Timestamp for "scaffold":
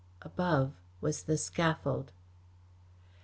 1.37-2.11